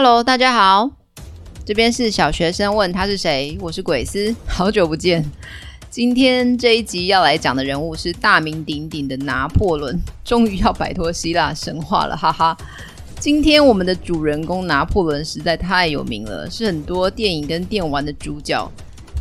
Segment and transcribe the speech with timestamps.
[0.00, 0.88] Hello，大家好，
[1.64, 5.28] 这边是小学生问他是谁，我是鬼斯，好久不见。
[5.90, 12.56] 今天这一集要来讲的人物是大名鼎鼎的拿破仑，终于要摆脱希腊神话了，哈哈。
[13.18, 18.70] 今天我们的主人公拿破仑实在太有名了，是很多电影跟电玩的主角。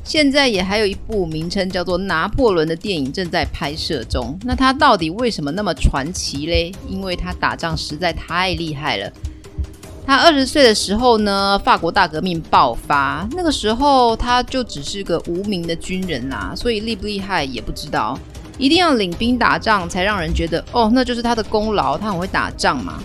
[0.03, 4.37] 现在也还有一部名称叫做《拿破仑》的电影正在拍摄中。
[4.43, 6.71] 那他到底为什么那么传奇嘞？
[6.87, 9.11] 因为他打仗实在太厉害了。
[10.07, 18.17] 他二十岁的时候呢，法国大革命爆发，那个时候他就只是个无名的军人啊，所以厉不厉害也不知道。
[18.57, 23.03] 一定要领兵打仗才让人觉得哦，那就是他的功劳，他很会打仗嘛。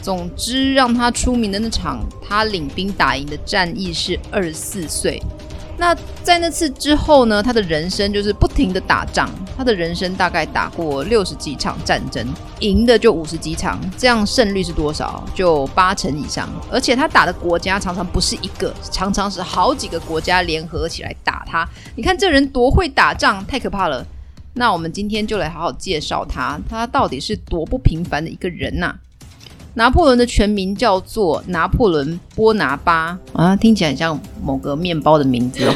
[0.00, 5.22] 总之，让他出名的那场他领兵打赢的战役是二十四岁。
[5.78, 9.30] 那在那次之后呢，他的人生就是不停的打仗。
[9.56, 12.26] 他的人生大概打过六十几场战争，
[12.60, 15.24] 赢的就五十几场，这样胜率是多少？
[15.34, 16.48] 就八成以上。
[16.70, 21.68] 而且他打的国家常常不是一个，常常是好几个国家联合起来打他。
[21.96, 24.04] 你看这人多会打仗，太可怕了。
[24.54, 28.92] 那我们今天就来好好介绍他，他到底是多不平凡的一个人呐、
[29.78, 35.74] 拿破仑的全名叫做拿破仑·波拿巴啊，听起来很像某个面包的名字哦。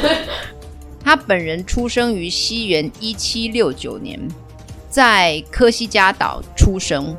[1.01, 4.19] 他本人出生于西元一七六九年，
[4.89, 7.15] 在科西嘉岛出生。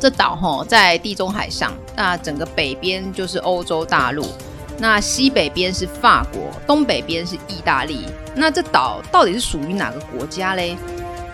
[0.00, 4.24] 这岛哈在地中海上，那整个北边就是欧洲大陆，
[4.78, 8.06] 那西北边是法国，东北边是意大利。
[8.34, 10.78] 那这岛到底是属于哪个国家嘞？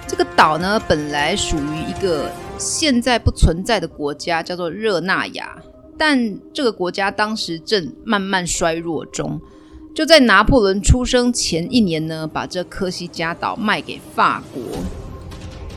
[0.08, 2.28] 这个岛呢，本来属于一个。
[2.59, 5.62] 现在不存在的国家叫做热那亚，
[5.99, 9.41] 但这个国家当时正慢慢衰弱中。
[9.95, 14.63] 就在拿破仑出生前一年呢，把这科西嘉岛卖给法国。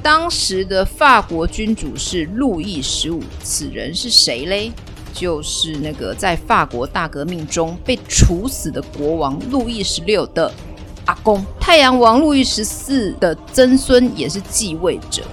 [0.02, 4.72] 当时的法国君主是路易十五，此人是谁嘞？
[5.14, 10.52] 就是那个在法国大革命中被处死的国王路易十六的
[11.06, 15.24] 阿公，太阳王路易十四的曾孙，也是继位者。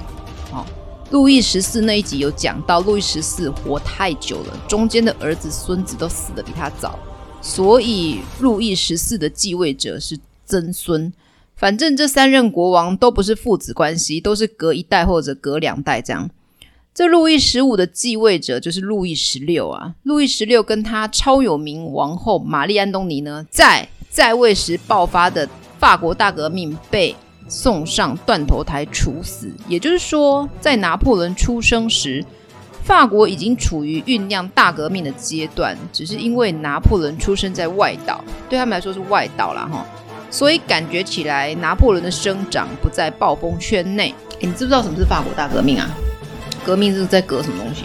[1.10, 6.98] 路易十四那一集有讲到，路易十四活太久了，中间的儿子、孙子都死得比他早，
[7.40, 11.12] 所以路易十四的继位者是曾孙。
[11.54, 16.28] 反正这三任国王都不是父子关系，都是隔一代或者隔两代这样。
[16.92, 19.94] 这路易十五的继位者就是路易十六啊。
[20.02, 27.14] 路易十六跟他超有名王后玛丽安东尼呢，在在位时爆发的法国大革命被。
[27.48, 32.24] 送上断头台处死，也就是说，在拿破仑出生时，
[32.82, 35.76] 法国已经处于酝酿大革命的阶段。
[35.92, 39.84] 只是因为拿破仑出生在外岛，对他们来说是外岛啦哈，
[40.30, 44.14] 所以感觉起来拿破仑的生长不在暴风圈内。
[44.40, 45.88] 诶，你知不知道什么是法国大革命啊？
[46.64, 47.84] 革命是在革什么东西？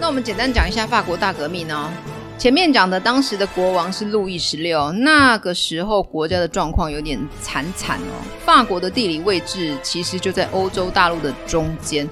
[0.00, 1.92] 那我们简单讲一下法国大革命呢。
[2.36, 8.12] 前面讲的当时的国王是路易十六，那个时候国家的状况有点惨惨哦。
[8.44, 12.08] 法国的地理位置其实就在欧洲大陆的中间，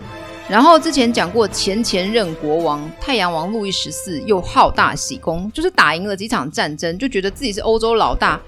[0.49, 8.41] 然后之前讲过前前任国王太阳王路易十四又好大喜功，就是打赢了几场战争，就觉得自己是欧洲老大。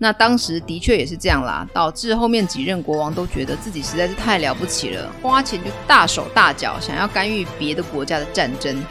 [0.00, 8.84] 那当时的确也是这样啦，导致后面几任国王都觉得自己实在是太了不起了，花钱就大手大脚，想要干预别的国家的战争。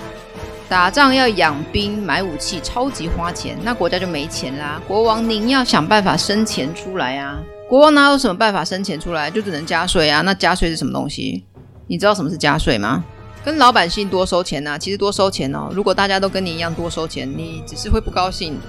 [0.69, 4.81] 打仗要养兵买武器，超级花钱，那国家就没钱啦。
[4.85, 7.39] 国王您要想办法生钱出来啊！
[7.69, 9.31] 国王哪有什么办法生钱出来？
[9.31, 10.21] 就只能加税啊！
[10.21, 11.45] 那加税是什么东西？
[11.87, 13.01] 你知道什么是加税吗？
[13.45, 14.77] 跟老百姓多收钱呐、啊。
[14.77, 15.69] 其实多收钱哦。
[15.71, 18.59] 如果大家都跟你一样多收钱，你只是会不高兴。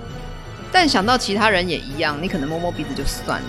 [0.70, 3.46] 但想到其他人也一样，你可能摸摸鼻子就算了。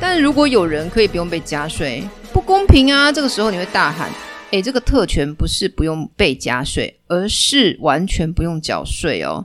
[0.00, 2.02] 但如果有人可以不用被加税，
[2.32, 3.12] 不公平啊！
[3.12, 4.10] 这个时候你会大喊。
[4.52, 9.44] 诶，这个特权不是不用被加税，而是完全不用缴税哦。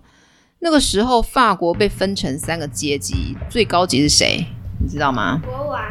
[0.59, 4.45] 那个时候，法国被分成三个阶级，最高级是谁？
[4.79, 5.41] 你知道吗？
[5.43, 5.81] 国王。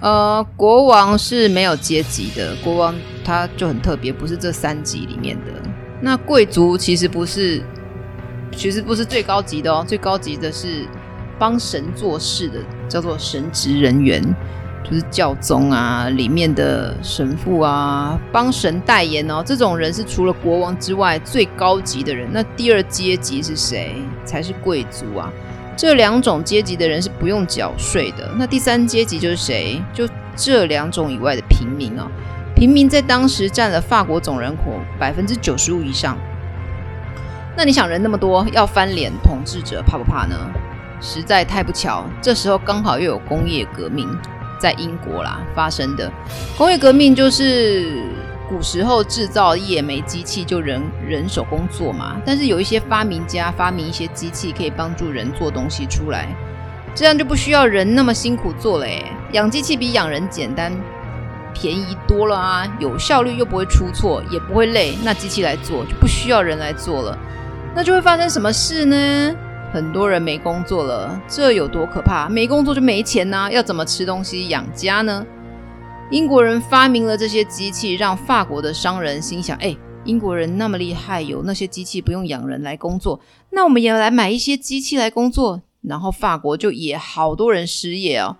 [0.00, 5.52] 呃，国王是没有阶级的，国王他就很特别，不是这三级里面的。
[6.00, 7.62] 那贵族其实不是，
[8.56, 10.86] 其实不是最高级的哦，最高级的是
[11.38, 14.22] 帮神做事的，叫做神职人员。
[14.84, 19.42] 就是教宗啊，里面的神父啊，帮神代言哦。
[19.44, 22.28] 这种人是除了国王之外最高级的人。
[22.30, 23.96] 那第二阶级是谁？
[24.24, 25.32] 才是贵族啊。
[25.76, 28.30] 这两种阶级的人是不用缴税的。
[28.36, 29.82] 那第三阶级就是谁？
[29.92, 32.06] 就这两种以外的平民哦。
[32.54, 36.16] 平民在当时占了法国总人口百分之九十五以上。
[37.56, 40.36] 那你想，人那么多，要翻脸，统治者怕不怕呢？
[41.00, 44.08] 实在太不巧，这时候刚好又有工业革命。
[44.64, 46.10] 在英国啦发生的
[46.56, 48.02] 工业革命，就是
[48.48, 56.34] 古时候制造业没机器就人人手工作嘛，但是有一些发明家发明一些机器可以帮助人做东西出来，
[56.94, 59.04] 这样就不需要人那么辛苦做了诶。
[59.32, 60.72] 养机器比养人简单。
[61.56, 67.16] 便宜多了啊，有效率又不会出错，也不会累，那机器来做就不需要人来做了，
[67.76, 68.96] 那就会发生什么事呢？
[69.74, 72.28] 很多人没工作了，这有多可怕？
[72.28, 75.26] 没工作就没钱呐，要怎么吃东西养家呢？
[76.12, 83.18] 英国人发明了这些机器，让法国的商人心想：哎，英国人那么厉害，有那些机器不用养人来工作，
[83.50, 88.36] 那我们也来买一些机器来工作，然后法国就也好多人失业哦。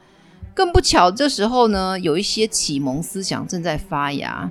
[0.55, 4.49] 更不巧，这时候呢，有一些启蒙思想正在发芽，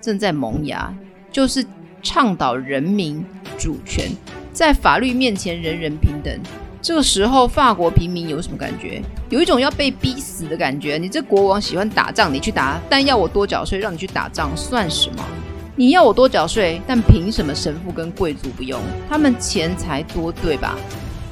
[0.00, 0.92] 正在萌芽，
[1.30, 1.64] 就是
[2.02, 3.24] 倡导人民
[3.56, 4.10] 主权，
[4.54, 6.32] 在法律面前人人平等。
[6.80, 9.02] 这个时候，法国平民有什么感觉？
[9.28, 10.96] 有一种要被逼死的感觉。
[10.96, 15.24] 你这国王喜欢打仗，你去打，但要我多缴税，让你去打仗，算什么？
[15.74, 18.80] 你要我多缴税，但凭什么神父跟贵族不用？
[19.08, 20.78] 他们钱财多，对吧？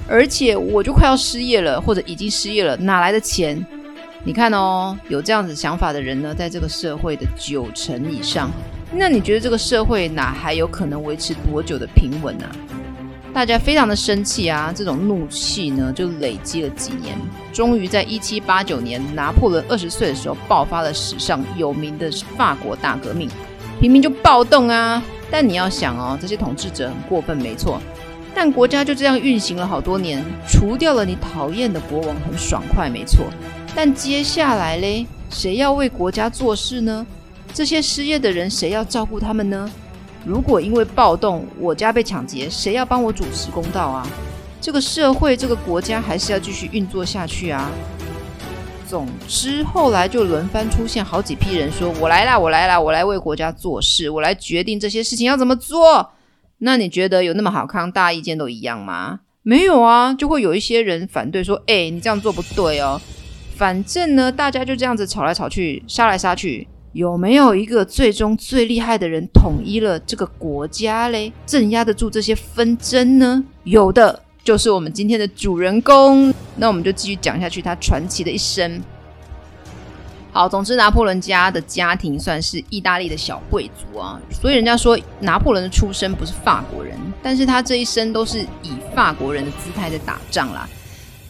[0.08, 3.64] 而且我就快要失业了，或者已经失业了，哪来的钱？
[4.24, 8.50] 你看哦，有这样子想法的人呢，在这个社会的九成以上。
[8.94, 12.50] 那你觉得这个社会哪还有可能维持多久的平稳啊？
[13.34, 17.16] 大家非常的生气啊，这种怒气呢就累积了几年，
[17.50, 23.30] 终于在一七八九年，拿破仑二十岁的时候爆发了史上有名的法国大革命，
[23.80, 25.02] 平民就暴动啊。
[25.30, 27.80] 但你要想哦，这些统治者很过分，没错，
[28.34, 33.24] 但国家就这样运行了好多年，除掉了你讨厌的国王，很爽快，没错。
[33.74, 37.06] 但接下来嘞，谁要为国家做事呢？
[37.54, 39.70] 这些失业的人，谁要照顾他们呢？
[40.24, 44.06] 如果因为暴动，我家被抢劫，谁要帮我主持公道啊？
[44.60, 47.70] 这个社会，这个国家还是要继续运作下去啊。
[48.86, 56.10] 总之，后来就轮番出现好几批人说：“我来啦，我来啦，我来为国家做事，我来决定这些事情要怎么做。”
[56.58, 57.90] 那你觉得有那么好康？
[57.90, 59.20] 大家意见都一样吗？
[59.42, 63.00] 没有啊，就会有一些人反对说：“哎，你这样做不对哦。”
[63.56, 71.32] 反正呢，大家就这样子吵来吵去，杀来杀去，有没有一个最终最厉害的人统一了这个国家嘞？
[71.46, 73.42] 镇压得住这些纷争呢？
[73.64, 76.32] 有的，就是我们今天的主人公。
[76.56, 78.82] 那我们就继续讲下去，他传奇的一生。
[80.32, 90.68] 好，总之拿破仑家的家庭算是意大利的小贵族啊，所以人家说拿破仑的出身不是法国人，但是他这一生都是以法国人的姿态在打仗啦。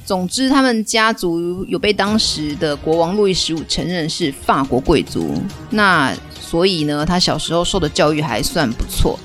[0.04, 5.34] 总之，他们家族有被当时的国王路易十五承认是法国贵族，
[5.70, 9.18] 那所以呢，他小时候受的教育还算不错。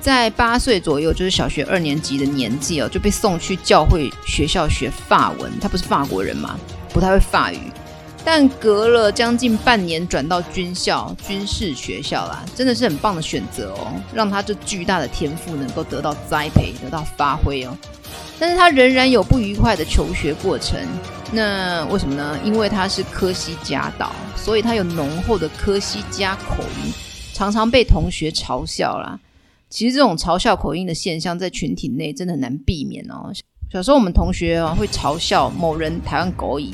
[0.00, 5.50] 在八岁左右，就是小学二年级的年纪哦，就被送去教会学校学法文。
[5.60, 6.56] 他不是法国人嘛，
[6.92, 7.58] 不太会法语，
[8.24, 17.76] 但隔了将近半年，转到军校、军事学校啦，真的是很棒的选择哦，让他这巨大的天赋能够得到栽培，得到发挥哦。
[18.40, 20.78] 但是他仍然有不愉快的求学过程，
[21.32, 22.38] 那为什么呢？
[22.44, 26.92] 因为他是科西嘉岛，所以他有浓厚的科西嘉口音，
[27.34, 29.18] 常常被同学嘲笑啦。
[29.68, 33.32] 其实这种嘲笑口音的现象在群体内真的很难避免哦。
[33.70, 36.70] 小时候我们同学啊会嘲笑某人台湾狗语，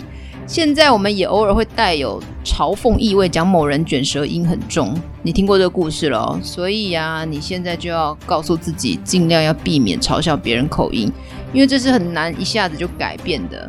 [0.46, 4.94] 现在我们也偶尔会带有嘲讽意味，讲某人卷舌音很重。
[5.20, 11.10] 你听过这个故事了，所以呀，你现在就要告诉自己，尽量要避免嘲笑别人口音。
[11.52, 13.68] 因为这是很难一下子就改变的。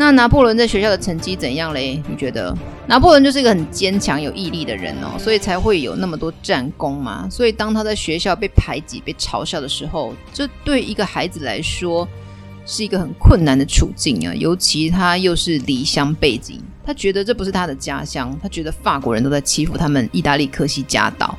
[0.00, 2.02] 那拿破仑在学校的成绩怎样嘞？
[2.08, 2.56] 你觉得？
[2.86, 7.28] 拿破仑就是一个很坚强、有毅力的人哦，所以才会有那么多战功嘛。
[7.30, 12.08] 所以当他在学校被排挤、被嘲笑的时候，这对一个孩子来说
[12.64, 14.34] 是一个很困难的处境啊。
[14.34, 21.38] 尤其他又是离乡背井，他觉得这不是他的家乡，他觉得法国人都在欺负他们意大利科西嘉岛。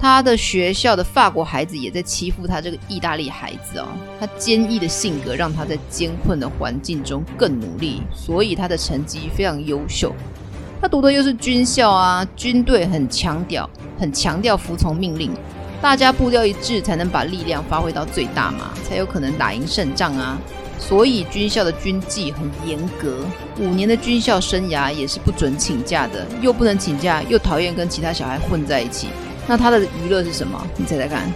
[0.00, 3.86] 他的学校的法国孩子也在欺负他这个意大利孩子哦。
[4.18, 10.14] 他坚毅的性格让他在艰困的环境中更努力，所以他的成绩非常优秀。
[10.80, 15.30] 他读的又是军校啊，军队很强调，很强调服从命令，
[15.82, 20.38] 大家步调一致才能把力量发挥到最大嘛，才有可能打赢胜仗啊。
[20.78, 23.18] 所以军校的军纪很严格，
[23.58, 29.08] 五年的军校生涯也是不准请假的，又不能请假，又讨厌跟其他小孩混在一起。
[29.48, 30.66] 那他的娱乐是什么？
[30.76, 31.32] 你猜猜看，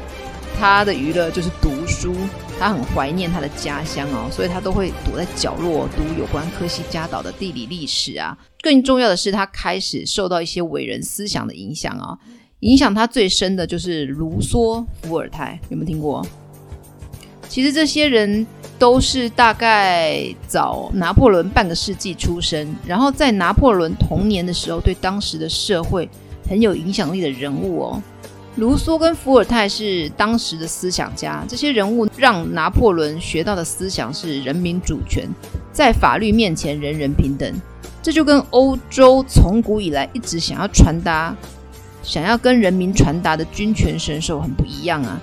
[0.58, 2.14] 他的娱乐就是读书。
[2.56, 8.38] 他很怀念他的家乡哦，所以他都会躲在角落读有关科西嘉岛的地理历史啊。
[8.62, 12.16] 更重要的是，他开始受到一些伟人思想的影响啊。
[12.60, 16.24] 影响他最深的就是卢梭、伏尔泰，有没有听过？
[17.48, 18.46] 其实这些人
[18.78, 26.08] 都是大概早拿破仑半个世纪出生，然后在拿破仑童年的时候，对当时的社会。
[26.48, 28.02] 很有影响力的人物哦。
[28.56, 35.28] 卢梭跟伏尔泰是当时的思想家，这些人物让拿破仑学到的思想是人民主权，
[35.72, 37.52] 在法律面前人人平等。
[38.00, 41.34] 这就跟欧洲从古以来一直想要传达、
[42.02, 45.20] 想要跟人民传达的君权神授很不一样啊。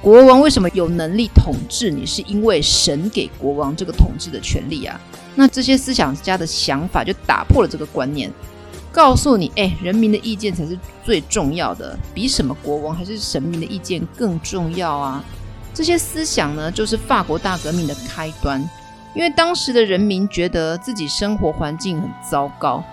[0.00, 2.06] 国王为什么有能力统治你？
[2.06, 4.98] 是因为神给国王这个统治的权利啊。
[5.34, 8.30] 那这些思想家的想法就打破了这个观念。
[8.94, 15.24] 告诉你，哎，人民的意见才是最重要的，比什么国王还是神明的意见更重要啊！
[15.74, 18.64] 这些思想呢，就是法国大革命的开端。
[19.12, 22.84] 因为当时的人民觉得自己生活环境很糟糕，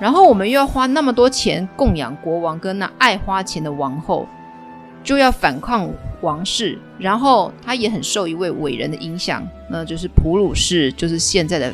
[0.00, 4.26] 然后我们又要花那么多钱供养国王跟那爱花钱的王后，
[5.04, 5.90] 就要反抗
[6.22, 6.78] 王室。
[6.98, 11.70] 然后他也很受一位伟人的影响，那就是普鲁士，就是现在的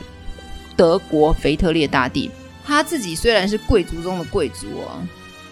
[0.77, 2.29] 德国腓特烈大帝。
[2.67, 4.99] 他自己虽然是贵族中的贵族哦，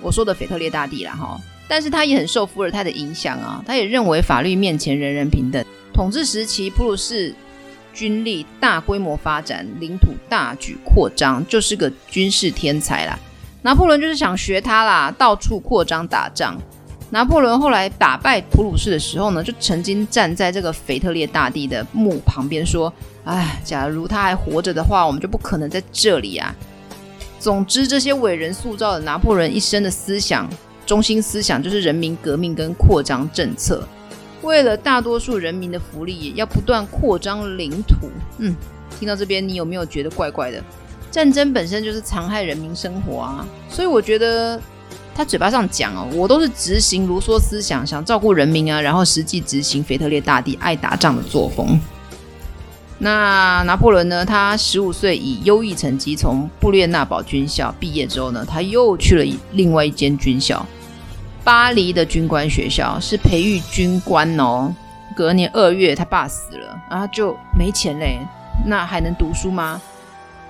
[0.02, 3.62] 我说的腓特烈大帝啦哈，但是他也很受伏尔泰的影响啊。
[3.64, 5.64] 他也认为法律面前人人平等。
[5.92, 7.32] 统治时期，普鲁士
[7.92, 13.16] 军力大规模发展，领土大举扩张，就是个军事天才啦。
[13.62, 16.60] 拿破仑就是想学他啦，到处扩张打仗。
[17.10, 22.92] 拿破仑后来打败普鲁士的时候呢，就曾经站在这个腓特烈大帝的墓旁边说
[23.24, 26.52] ：“哎，假如他还活着的话，我们就不可能在这里啊。”
[27.44, 30.48] 总之，这些伟人塑造了拿破仑一生的思想
[30.86, 33.86] 中心思想，就是人民革命跟扩张政策。
[34.40, 38.08] 为了大多数人民的福利，要不断扩张领土。
[38.38, 38.56] 嗯，
[38.98, 40.64] 听到这边，你有没有觉得怪怪的？
[41.10, 44.58] 战争本身就是残害人民生活啊，所以我觉得
[45.14, 51.78] 他嘴巴上讲哦，我都是执行卢梭思想，想照顾人民啊，然后实际执行腓特烈大帝爱打仗的作风。
[53.04, 54.24] 那拿破仑呢？
[54.24, 60.64] 他十五岁以优异成绩从布列纳堡军校毕业之后呢，他又去了另外一间军校——
[61.44, 64.74] 巴黎的军官学校，是培育军官哦。
[65.14, 68.18] 隔年二月，他爸死了，然后就没钱嘞。
[68.64, 69.78] 那还能读书吗？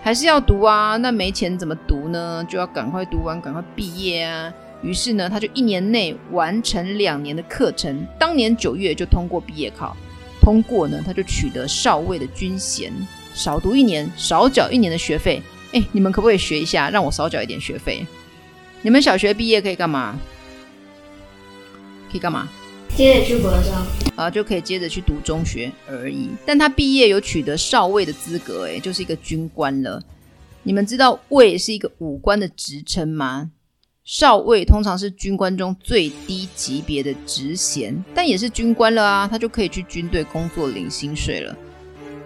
[0.00, 0.96] 还是要读啊？
[0.98, 2.46] 那没钱怎么读呢？
[2.48, 4.52] 就要赶快读完，赶快毕业啊！
[4.80, 9.96] 于是呢，他就一年内完成两年的课程，当年九月就通过毕业考。
[10.44, 12.92] 通过呢，他就取得少尉的军衔，
[13.32, 15.42] 少读一年，少缴一年的学费。
[15.72, 18.06] 哎，你们可不可以学一下，让我少缴一点学费？
[18.82, 20.20] 你们小学毕业可以干嘛？
[22.12, 22.46] 可以干嘛？
[22.94, 23.72] 接着去国中
[24.16, 26.28] 啊，就可以接着去读中学而已。
[26.44, 29.98] 但他毕业有取得少尉的资格，哎，就是一个军官了。
[30.62, 33.50] 你们知道尉是一个武官的职称吗？
[34.04, 41.56] 少尉通常是军官中最低级别的职衔，但也是军官了啊，他就可以去军队工作领薪水了。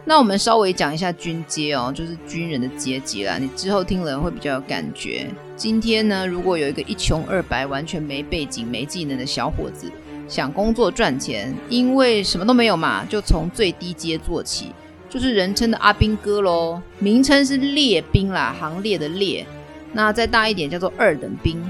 [0.05, 3.39] 那我们稍微讲一下军阶哦，就是军人的阶级啦。
[3.39, 5.31] 你之后听了会比较有感觉。
[5.55, 9.89] 今天呢，如果有一个一穷二白、完全没背景、没技能的小伙子
[10.27, 14.73] 想工作赚钱，因为什么都没有嘛，就从最低阶做起，
[15.09, 19.47] 就是人称的阿兵哥喽，名称是列兵啦，行列的列。
[19.93, 21.61] 那再大一点叫做二等兵，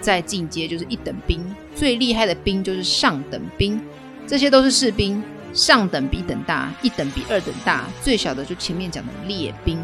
[0.00, 3.80] 再进阶就是一等兵，最厉害的兵就是上等兵，
[4.26, 5.22] 这些都是士兵。
[5.52, 9.82] 上等比等大，一等比二等大，最小的就前面讲的列兵。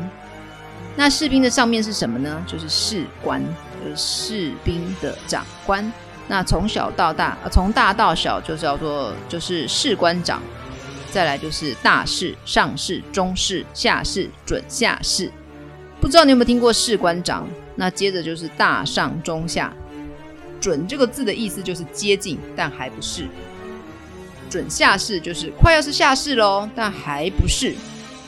[0.95, 2.45] 那士兵的上面是什么呢？
[2.47, 3.43] 就是士官，
[3.83, 5.91] 就是士兵的长官。
[6.29, 10.43] 那从小到大，呃，从大到小就叫做就是士官长。
[11.11, 15.33] 再来就是大士、上士、中士、下士、准下士。
[16.03, 17.49] 不知道你有没有听过士官长？
[17.83, 19.75] 那接着就是大上中下，
[20.61, 23.27] 准这个字的意思就是接近，但还不是。
[24.49, 27.75] 准下士就是快要是下士喽，但还不是。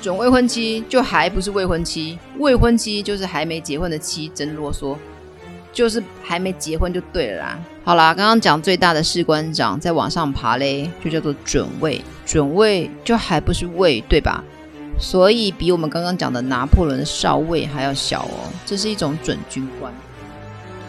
[0.02, 4.96] 准未婚妻就还不是未婚妻，未婚妻就是还没结婚的妻，真啰嗦，
[5.72, 7.58] 就是还没结婚就对了啦。
[7.84, 14.42] 好啦，刚刚讲最大的士官长再往上爬嘞，就叫做准尉，准尉就还不是尉，对吧？
[14.98, 19.92] 所以比我们刚刚讲的拿破仑的少尉还要小哦，这是一种准军官。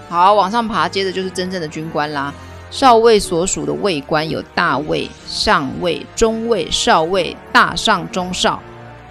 [0.07, 2.33] 好，往上爬，接着就是真正的军官啦。
[2.69, 8.61] 少尉所属的尉官有大尉、上尉、中尉、少尉、大上、中少。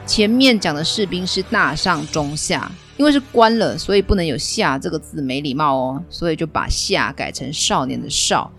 [0.06, 8.50] 前面讲的士兵是大上、中下，因为是官了，所以不能有下这个字，没礼貌哦，所以就把下改成少年的少。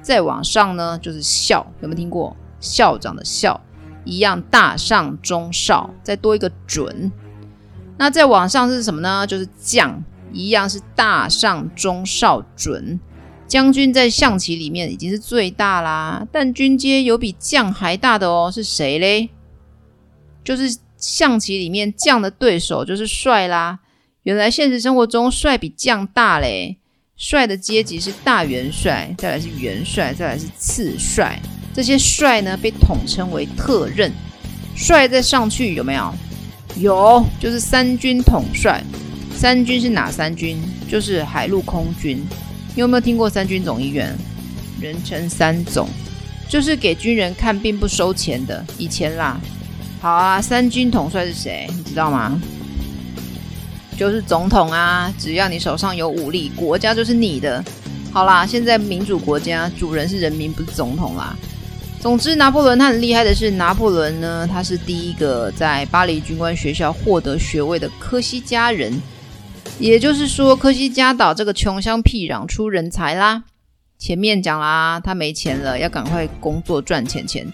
[0.00, 2.34] 再往上呢，就是校，有没有听过？
[2.58, 3.60] 校长的校。
[4.04, 7.10] 一样大上中少，再多一个准。
[7.96, 9.26] 那再往上是什么呢？
[9.26, 12.98] 就是将，一样是大上中少准。
[13.46, 19.30] 将军在象棋里面已经是最大啦，但军阶有比将还大的哦，是谁嘞？
[20.42, 23.80] 就是象棋里面将的对手就是帅啦。
[24.22, 26.78] 原来现实生活中帅比将大嘞。
[27.16, 31.40] 帅的阶级是大元帅，再来是元帅，再来是次帅。
[31.74, 34.10] 这些帅呢被统称为特任。
[34.76, 36.14] 帅再上去有没有？
[36.76, 38.82] 有，就是三军统帅。
[39.36, 40.56] 三军是哪三军？
[40.88, 42.24] 就是海陆空军。
[42.74, 44.16] 你有没有听过三军总医院？
[44.80, 45.88] 人称三总，
[46.48, 48.64] 就是给军人看病不收钱的。
[48.78, 49.40] 以前啦，
[50.00, 51.68] 好啊，三军统帅是谁？
[51.76, 52.40] 你知道吗？
[53.96, 55.12] 就是总统啊！
[55.16, 57.64] 只要你手上有武力，国家就是你的。
[58.12, 61.36] 好啦，现在民主国家，主人是人民，不是总统啦。
[62.04, 69.00] 总之，拿破仑他很厉害的是，拿破仑呢，他是第一个在巴黎军官学校获得学位的科西嘉人。
[69.78, 73.44] 也就是说，科西嘉岛这个穷乡僻壤出人才啦。
[73.98, 77.50] 前面讲啦，他没钱了，要赶快工作赚钱钱，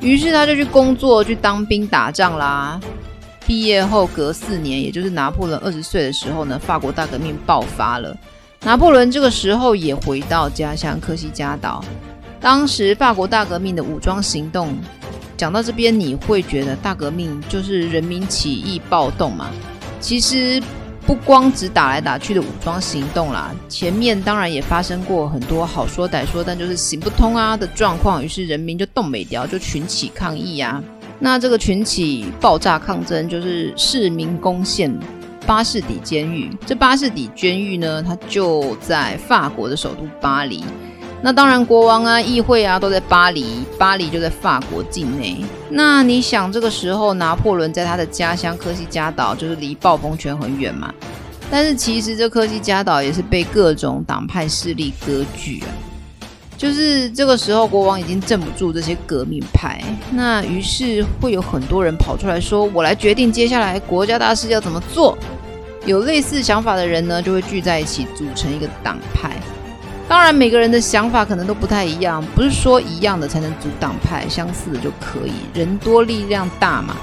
[0.00, 2.80] 于是他就去工作，去当兵打仗啦。
[3.46, 8.16] 毕业后隔四年，也就是拿破仑二十岁的时候呢，法国大革命爆发了。
[8.62, 11.84] 拿破仑这个时候也回到家乡科西嘉岛。
[12.40, 14.74] 当时法国大革命的武装行动，
[15.36, 19.50] 讲到这边，你会觉得大革命就是人民起义暴动嘛？
[20.00, 20.62] 其实
[21.06, 28.24] 不光只打来打去的武装行动啦，前面当然也发生过很多好说歹说，但就是行不通啊的状况。
[28.24, 30.82] 于是人民就动没掉，就群起抗议啊。
[31.18, 34.90] 那这个群起爆炸抗争，就是市民攻陷
[35.46, 36.50] 巴士底监狱。
[36.64, 40.64] 这巴士底监狱呢，它就在法国的首都巴黎。
[41.22, 45.36] 那当然，国王啊、议会啊都在巴黎，巴黎就在法国境内。
[45.68, 50.94] 那你想，这个时候拿破仑在他的家乡科西嘉岛，就是离暴风圈很远嘛。
[51.50, 55.68] 但是其实这科西嘉岛也是被各种党派势力割据啊。
[56.56, 65.16] 就是这个时候，国王已经镇不住这些革命派，那于是会有很多人跑出来说：“我来决定接下来国家大事要怎么做。”
[65.84, 69.30] 有类似想法的人呢，就会聚在一起组成一个党派。
[70.10, 75.32] 当然，每个人的想法可能都不太一样，不是说一样的才能组党派，相似的就可以。
[75.54, 76.96] 人多力量大嘛。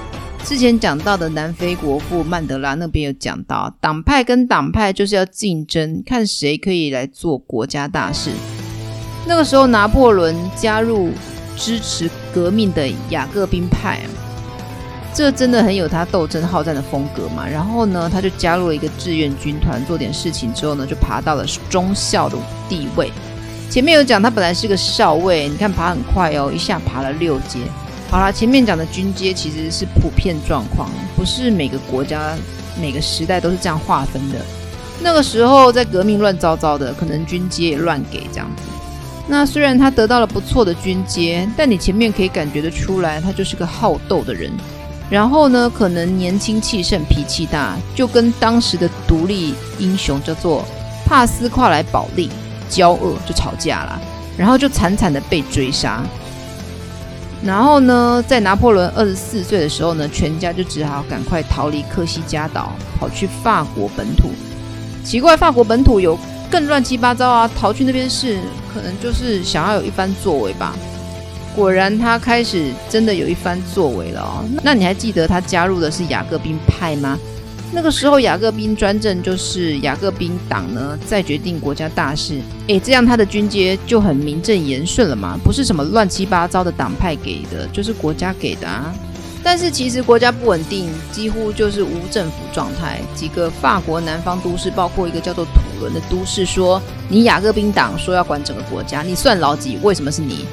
[0.44, 8.30] 之前讲到的南非国父曼德拉那边有讲到，党派跟党派就是要竞争，看谁可以来做国家大事。
[9.26, 11.08] 那个时候，拿破仑加入
[11.56, 14.00] 支持革命的雅各宾派。
[15.18, 17.44] 这真的很有他斗争好战的风格嘛。
[17.44, 23.10] 然后呢，他就加入了一个志愿军团，做点事情之后呢，就爬到了中校的地位。
[23.68, 27.58] 前面有讲，他本来是个少尉，你看爬很快哦，一下爬了六阶。
[28.08, 32.36] 好啦，前面讲的军阶其实是普遍状况，不是每个国家、
[32.80, 34.38] 每个时代都是这样划分的。
[35.02, 38.62] 那个时候在革命乱糟糟的，可能军阶也乱给这样子。
[39.26, 44.52] 那虽然他得到了不错的军阶，但你前面可以感觉得出来，他就是个好斗的人。
[45.10, 50.64] 然后呢，可能年轻气盛，脾气大，就跟当时的独立英雄叫做
[51.06, 52.28] 帕斯夸莱·保利
[52.68, 54.00] 交恶，就吵架了，
[54.36, 56.02] 然后就惨惨的被追杀。
[57.42, 64.30] 然后呢，在拿破仑二十四岁的时候呢，全家就只好赶快逃离科西嘉岛，跑去法国本土。
[65.04, 66.18] 奇怪，法国本土有
[66.50, 67.50] 更乱七八糟啊！
[67.58, 68.38] 逃去那边是
[68.74, 70.74] 可能就是想要有一番作为吧。
[71.56, 74.44] 果然，他开始真的有一番作为了哦。
[74.62, 77.18] 那你还记得他加入的是雅各宾派吗？
[77.72, 82.40] 那个时候，雅各宾专政就是雅各宾党呢，在决定国家大事。
[82.68, 88.94] 诶，这样他的军阶就很名正言顺了嘛，不是什么乱七八糟的党派给的，就是国家给的啊。
[89.42, 93.00] 但是其实国家不稳定，几乎就是无政府状态。
[93.14, 99.78] 几个法国南方都市，包括一个叫做土伦的都市，说你雅各宾党说要管整个国家，你算老几？
[99.82, 100.46] 为什么是你？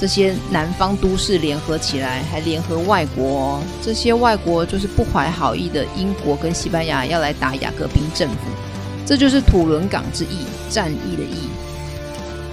[0.00, 8.36] 这些南方都市联合起来，还联合外国哦，这些外国就是不怀好意的英国跟西班牙要来打雅各宾政府，
[9.04, 11.50] 这就是土伦港之役，战役的役。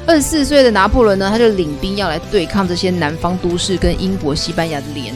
[0.05, 5.15] 二十四岁的拿破仑呢，他就领兵要来对抗这些南方都市跟英国、西班牙的联军。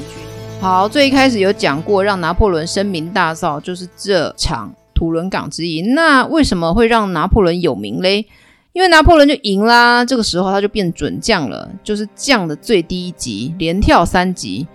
[0.61, 5.81] 好，最一开始有讲过，让拿破仑声名大噪，就是这场土伦港之役。
[5.81, 8.25] 那为什么会让拿破仑有名嘞？
[8.73, 14.65] 因为拿破仑就赢啦，这个时候他就变准将了，就是将的最低一级，连跳三级。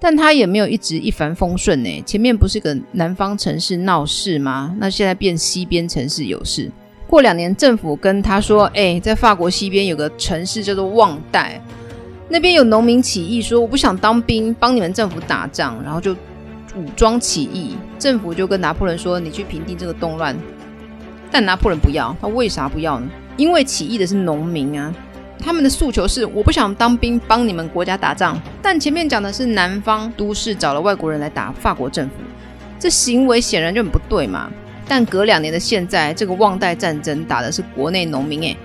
[0.00, 2.02] 但他也没有一直一帆风顺呢。
[2.04, 4.74] 前面不是个南方城市闹事吗？
[4.78, 6.70] 那现在变西边城市有事。
[7.06, 11.58] 过两年，政府跟他说：“哎，在法国西边有个城市叫做旺代，
[12.28, 16.12] 那边有农民起义，说我不想当兵，帮你们政府打仗，然后就
[16.76, 17.76] 武装起义。
[17.98, 20.36] 政府就跟拿破仑说：你去平定这个动乱。
[21.30, 24.92] 但拿破仑不要，他为啥不要呢？”因为起义的是农民啊，
[25.42, 28.40] 他们的诉求是我不想当兵帮你们国家打仗。
[28.62, 32.14] 但前面讲的是南方都市找了外国人来打法国政府，
[32.78, 34.50] 这行为显然就很不对嘛。
[34.86, 38.56] 但隔两年的现在，这个旺代战争打的是国内农民，诶，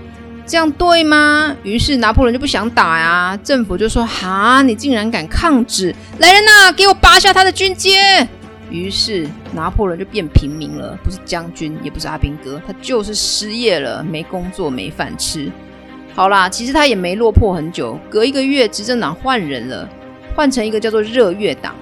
[0.45, 1.55] 这样对吗？
[1.63, 5.95] 于是拿破仑就不想打呀，政府就说：哈，你竟然敢抗旨！
[6.19, 8.27] 来人呐，给我拔下他的军阶！
[8.69, 15.51] 于是拿破仑就变平民了，不是将军，也不是阿兵哥，他就是失业了，没工作，没饭吃。
[16.15, 19.89] 好啦，其实他也没落魄很久，隔一个月执政党换人了，
[20.35, 21.73] 换成一个叫做热月党。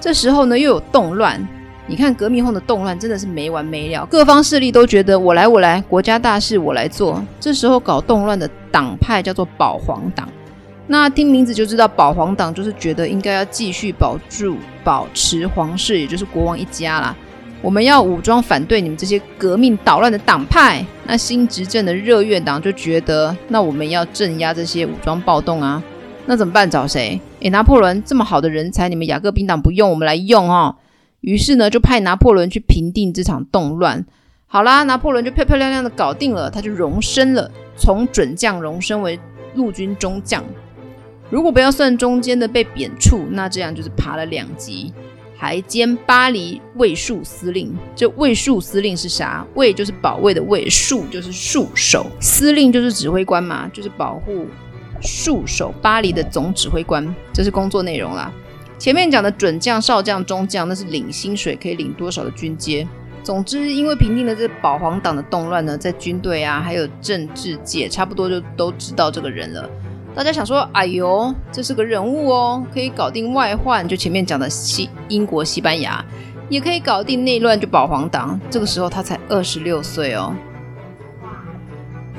[0.00, 1.40] 这时候呢，又有动乱。
[1.86, 7.22] 你看革命后的动乱真的是没完没了，各方势力都觉得我来我来，国家大事我来做。
[7.40, 10.28] 这时候搞动乱的党派叫做保皇党。
[10.86, 17.16] 那听名字就知道，保皇党就是觉得应该要继续保住、保持皇室，也就是国王一家啦。
[17.60, 20.84] 我们要武装反对你们这些革命捣乱的党派。
[21.06, 25.82] 那新执政的热月党就觉得，那我们要镇压这些武装暴动啊。
[26.26, 26.68] 那怎么办？
[26.68, 27.20] 找谁？
[27.40, 30.76] 诶，拿破仑这么好的人才，你们雅各宾党不用，我们来用哦。
[31.20, 34.04] 于是呢，就派拿破仑去平定这场动乱。
[34.46, 39.18] 好啦，拿破仑就漂漂亮亮的搞定了，他就荣升了，从准将荣升为
[39.54, 40.44] 陆军中将。
[41.32, 44.92] 如果不要算中间的被贬黜，那这样就是爬了两级，
[45.34, 47.74] 还兼巴黎卫戍司令。
[47.96, 49.42] 这卫戍司令是啥？
[49.54, 54.46] 卫就是保卫的卫，戍就是戍守，司令就是指挥官嘛，就是保护、
[55.00, 57.02] 戍守巴黎的总指挥官。
[57.32, 58.30] 这是工作内容啦。
[58.78, 62.86] 前面讲的准将、少将、中将，那是领薪水可以领多少的军阶。
[63.22, 69.70] 总之，因为平定了这保皇党的动乱呢，在军队啊，还有政治界，差不多就都知道这个人了。
[70.14, 76.04] 大家想说，哎呦，这是个人物哦，可以搞定外患，就前面讲的西英国、西班牙，
[76.50, 78.38] 也可以搞定内乱，就保皇党。
[78.50, 80.34] 这个时候他才二十六岁哦，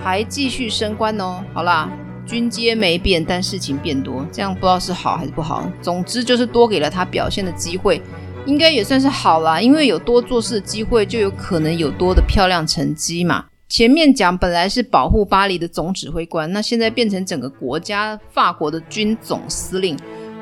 [0.03, 1.43] 还继续升官哦。
[1.53, 1.87] 好啦，
[2.25, 5.69] 军阶没变，但事情变多，这样不知道是好还是不好。
[5.79, 8.01] 总之就是多给了他表现的机会，
[8.47, 13.45] 应该也算是好啦，因为有多做事的机会，就有可能有多的漂亮成绩嘛。
[13.69, 19.97] 前面讲本来是保护巴黎的总指挥官，那现在变成整个国家法国的军总司令，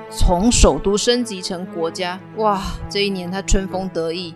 [0.09, 2.61] 从首都升级成国家，哇！
[2.89, 4.33] 这一年他春风得意，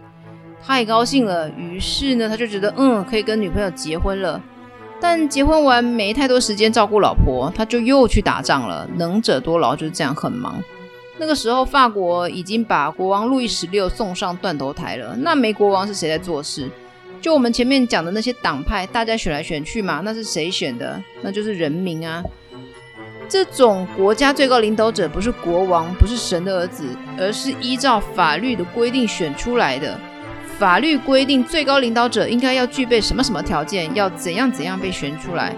[0.64, 1.50] 太高兴了。
[1.50, 4.42] 于是呢，他就觉得嗯，可以跟女朋友结婚了。
[5.02, 8.88] 但结婚完没太多时间照顾老婆，他就又去打仗了。
[8.96, 10.64] 能者多劳，就是这样很忙。
[11.18, 16.70] 那个时候法国已经把国王路易十六送上断头台了，那没国王是谁在做事？
[17.26, 21.02] 就我们前面讲的那些党派，大家选来选去嘛，那是谁选的？
[21.24, 22.24] 那就是人民啊。
[23.28, 26.86] 这种国家最高领导者不是国王，不是神的儿子，
[27.18, 30.00] 而是依照法律的规定选出来的。
[30.60, 35.52] 法律规定最高领导者应该要具备什么什么条件，要怎样怎样被选出来。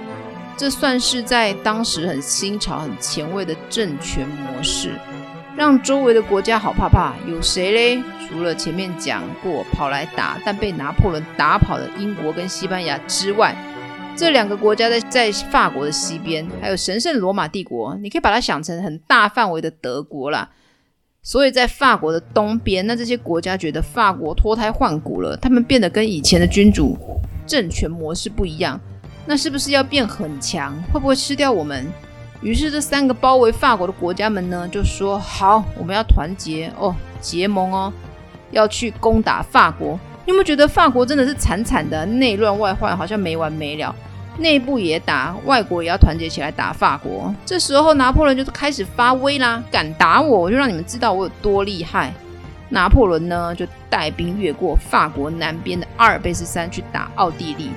[0.55, 4.93] 这算是在当时很新潮、很前卫的政权模式。
[5.57, 8.03] 让周围的国家好怕怕，有谁嘞？
[8.29, 13.55] 除了前面讲过跑来打但被拿破仑打跑的英国跟西班牙之外，
[14.15, 20.47] 这两个国家在在法国的西边，还有神圣罗马帝国，你可以把它想成很大范围的德国啦。
[21.23, 26.95] 所以在法国的东边，那这些国家觉得法国脱胎换骨了，他们变得跟以前的君主
[27.47, 28.79] 政权模式不一样，
[29.25, 30.79] 那是不是要变很强？
[30.93, 31.91] 会不会吃掉我们？
[32.41, 37.91] 于是这三个包围法国的国家们呢，就说好，我们要团结哦，结盟哦，
[38.51, 39.99] 要去攻打法国。
[40.25, 43.95] 你有没有觉得法国真的是惨惨的，内乱外患，好像没完没了，
[44.37, 47.33] 内部也打，外国也要团结起来打法国。
[47.45, 52.13] 这时候拿破仑就开始发威啦，敢打我，我就让你们知道我有多厉害。
[52.69, 57.71] 拿破仑呢，就带兵越过法国南边的阿尔卑斯山去打奥地利。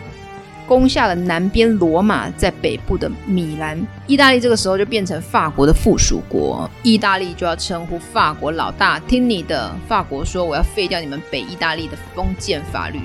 [0.70, 9.74] 攻下了南边罗马，在北部的米兰，意大利这个时候就变成法国的附属国，意大利就要称呼法国老大，听你的。
[9.88, 13.00] 法国说：“我要废掉你们北意大利的封建法律，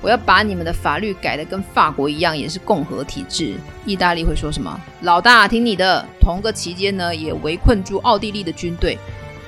[0.00, 3.54] 我要把你们的法律改得跟法国一样，也是共和体制。”
[3.84, 4.80] 意大利会说什么？
[5.02, 6.02] 老大，听你的。
[6.22, 8.98] 同个期间呢，也围困住奥地利的军队，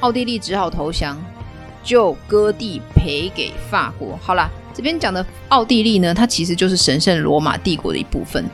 [0.00, 1.16] 奥地利只好投降，
[1.82, 4.18] 就割地赔给法国。
[4.20, 4.50] 好了。
[4.74, 8.44] 这边讲的奥地利呢，它其实就是神圣罗马帝国的一部分。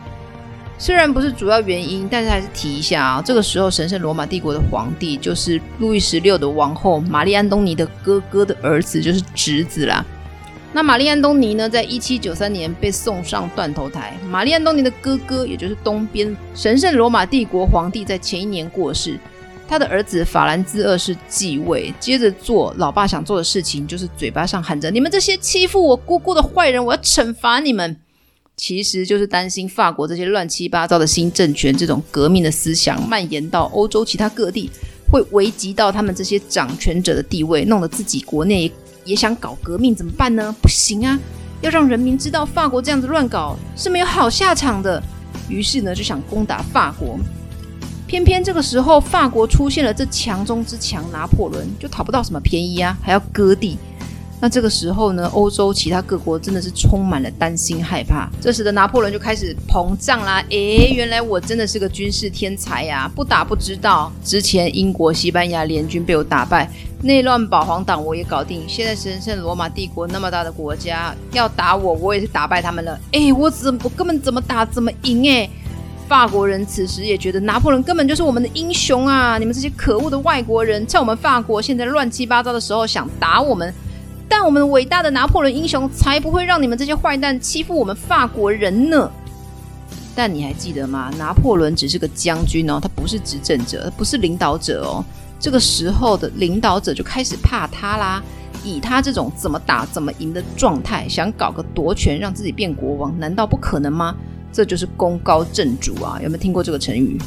[0.80, 3.22] 虽然不是主要原因，但是还是提一下啊。
[3.24, 10.04] 这个时候，神圣罗马帝国的皇帝就是路易十六的王后玛丽安东尼的哥哥的儿子，就是侄子啦。
[10.72, 14.16] 那玛丽安东尼呢，在一七九三年被送上断头台。
[14.30, 19.18] 玛丽安东尼的哥哥，也就是东边神圣罗马帝国皇帝，在前一年过世。
[19.68, 27.94] 他的儿子法兰兹二世继位，接着做老爸想做的事情，就是嘴巴上喊着“你们这些欺负我姑姑的坏人，我要惩罚你们”，
[28.56, 34.70] 其实就是担心法国这些乱七八糟的新政权，这种革命的思想蔓延到欧洲其他各地，
[35.12, 38.72] 会危及到他们这些掌权者的地位，弄得自己国内
[39.04, 40.56] 也想搞革命，怎么办呢？
[40.62, 41.18] 不行啊！
[41.60, 45.02] 要让人民知道法国这样子乱搞是没有好下场的。
[45.48, 47.18] 于是呢，就想攻打法国。
[48.08, 53.76] 偏偏这个时候，法国出现了这强中之强拿破仑，就讨不到什么便宜啊，还要割地。
[54.40, 58.30] 那这个时候呢，欧洲其他各国真的是充满了担心害怕。
[58.40, 60.42] 这时的拿破仑就开始膨胀啦。
[60.48, 63.12] 诶，原来我真的是个军事天才呀，啊！
[63.14, 66.70] 不打不知道，之前英国、西班牙联军被我打败，
[67.02, 68.62] 内乱保皇党我也搞定。
[68.66, 72.98] 现在神圣罗马帝国那么大的国家要打我，我也是打败他们了。
[73.12, 75.50] 诶，我怎我根本怎么打怎么赢诶。
[76.08, 79.36] 法国人此时也觉得拿破仑根本就是我们的英雄啊！
[79.36, 83.72] 你们这些可恶的外国人，趁我们法国现在乱七八糟的时候想打我们，
[84.26, 89.10] 但我们伟大的拿破仑英雄才不会让你们这些坏蛋欺负我们法国人呢！
[90.14, 91.12] 但你还记得吗？
[91.18, 95.04] 拿破仑只是个将军哦，他不是执政者，不是领导者哦。
[95.38, 98.22] 这个时候的领导者就开始怕他啦，
[98.64, 104.16] 以他这种怎么打怎么赢的状态，想搞个夺权，让自己变国王，难道不可能吗？
[104.52, 106.18] 这就是功高震主啊！
[106.22, 107.18] 有没有听过这个成语？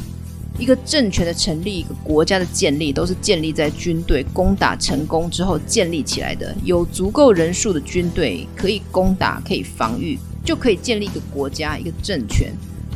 [0.59, 6.55] 一个政权的成立，一个国家的建立，都是建立在军队攻打成功之后建立起来的。
[6.63, 12.51] 有足够人数的军队可以攻打，可以防御，就可以建立一个国家，一个政权。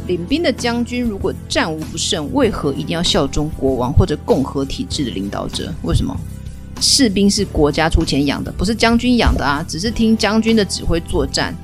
[0.05, 5.73] 领兵的将军如果战无不胜，为何一定要效忠国王或者共和体制的领导者？
[5.81, 6.15] 为什么？
[6.81, 9.65] 士兵是国家出钱养的，不是将军养的啊！
[9.67, 11.55] 只是听将军的指挥作战。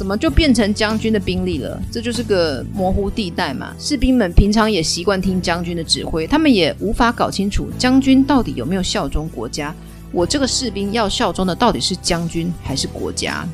[0.00, 1.78] 怎么就变成将军的兵力了？
[1.92, 3.74] 这就是个模糊地带嘛。
[3.78, 9.74] 士兵们平常也习惯听将军的指挥，他们也无法搞清楚将军到底有没有效忠国家。
[10.10, 13.46] 我这个士兵要效忠的到底是将军还是国家？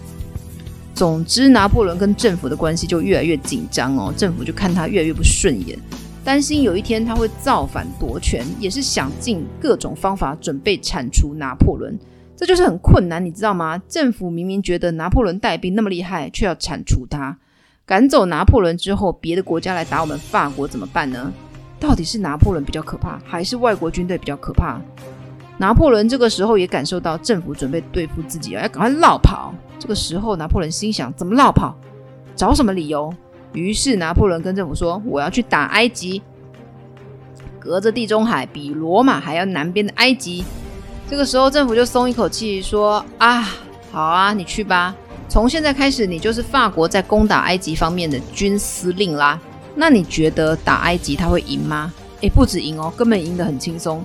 [0.94, 4.14] 总之，拿破仑跟政府的关系就越来越紧张哦。
[4.16, 5.76] 政府就看他越来越不顺眼，
[6.22, 11.98] 担心有一天他会造反夺权，也是想尽各种方法准备铲除拿破仑。
[12.37, 13.81] 这就是很困难，你知道吗？
[13.88, 17.38] 政府明明觉得拿破仑带兵那么厉害，却要铲除他，
[17.87, 21.33] 赶走拿破仑之后，别的国家来打我们法国怎么办呢？
[21.81, 24.79] 到底是拿破仑比较可怕，还是外国军队比较可怕？
[25.59, 29.55] 拿破仑这个时候也感受到政府准备对付自己了，要赶快落跑。
[29.79, 31.75] 这个时候，拿破仑心想：怎么落跑？
[32.35, 33.11] 找什么理由？
[33.55, 36.20] 于是拿破仑跟政府说：“我要去打埃及，
[37.59, 40.44] 隔着地中海，比罗马还要南边的埃及。”
[41.08, 43.48] 这个时候，政府就松一口气，说：“啊，
[43.92, 44.94] 好啊，你去吧。
[45.28, 49.38] 从现在开始，你就是法国在攻打埃及方面的军司令啦。
[49.76, 51.92] 那你觉得打埃及他会赢吗？
[52.22, 54.04] 诶，不止赢哦，根本赢得很轻松。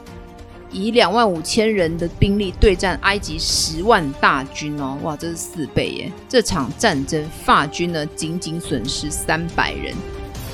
[0.71, 6.11] 以两万五千人的兵力对战埃及十万大军哦，哇，这是四倍耶！
[6.29, 9.93] 这场战争，法军呢仅仅损失三百人。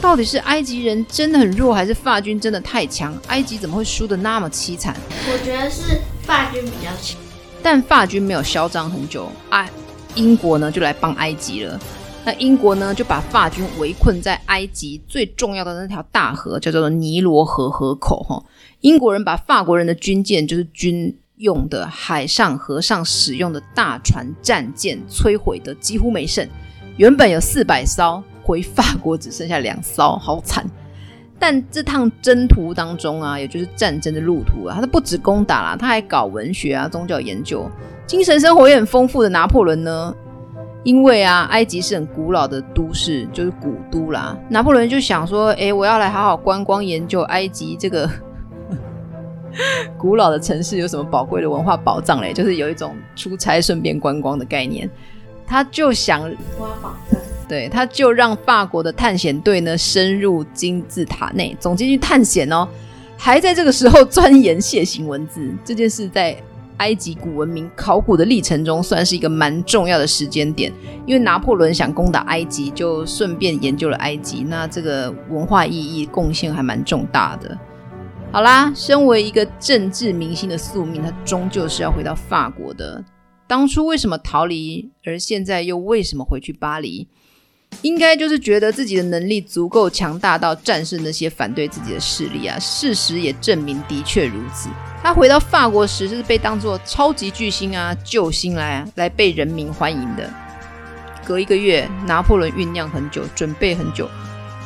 [0.02, 3.16] 到底是埃及人真的很弱，还是法军真的太强？
[3.28, 4.96] 埃及怎么会输得那么凄惨？
[5.32, 7.18] 我觉得是。”法军比较强，
[7.64, 9.66] 但法军没有嚣张很久，啊，
[10.14, 11.80] 英国呢就来帮埃及了。
[12.26, 18.22] 那英国呢就把法军围困在埃及最重要的那条大河，叫做尼罗河河口。
[18.24, 18.44] 哈，
[18.82, 26.46] 英国人把法国人的军舰，就是军用的海上、河上使用的大船、战舰，摧毁的几乎没剩。
[26.98, 30.70] 原本有四百艘，回法国只剩下两艘，好惨。
[31.40, 37.70] 但这趟征途当中啊，也就是战争的路途啊，他不止攻打啦，他还搞文学啊、宗教研究，
[38.06, 40.14] 精神生活也很丰富的拿破仑呢。
[40.84, 44.38] 因为啊，埃及是很古老的都市，就是古都啦。
[44.48, 48.10] 拿破仑就想说，诶，我要来好好观光研究 埃及这个
[49.98, 54.90] 古老的城市有什么宝贵的文化宝藏嘞，就是有一种出差顺便观光的概念。
[55.46, 57.20] 他就想挖宝藏。
[57.48, 62.68] 对，他就让法国的探险队呢深入金字塔内，总进去探险哦，
[63.18, 66.36] 还在这个时候钻研楔形文字这件事，在
[66.78, 70.72] 埃及古文明考古的历程中，算是一个蛮重要的时间点。
[71.06, 77.58] 因为拿破仑想攻打埃及，就顺便研究了埃及，那这个文化意义贡献还蛮重大的。
[78.32, 83.02] 好啦，身为一个政治明星的宿命，他终究是要回到法国的。
[83.48, 87.08] 当初为什么逃离，而现在又为什么回去巴黎？
[87.84, 92.58] 应该就是觉得自己的能力足够强大到战胜那些反对自己的势力啊！
[92.60, 94.70] 事实也证明的确如此。
[95.04, 100.30] 他回到法国时是被当作超级巨星啊、救星来啊，来被人民欢迎的。
[101.24, 104.10] 隔一个月，拿破仑酝酿很久，准备很久，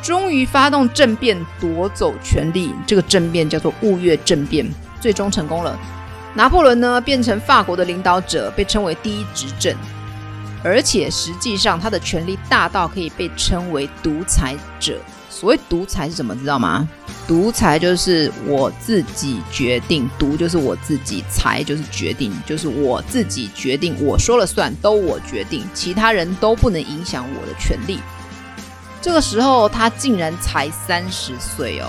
[0.02, 2.72] 终于发动政变夺走权力。
[2.86, 4.66] 这个政变叫做雾月政变，
[5.00, 5.78] 最终成功了。
[6.34, 9.76] 拿破仑呢，变成法国的领导者，被称为第一执政。
[10.62, 15.00] 而且实际上，他的权力大到可以被称为独裁者。
[15.28, 16.36] 所谓独裁是什么？
[16.36, 16.88] 知道吗？
[17.26, 27.98] 独裁就是我自己决定，独就是我自己，裁就是决定，就是我自己决定，我说了算，都我决定，其他人都不能影响我的权利。
[29.00, 31.88] 这个时候他竟然才三十岁哦。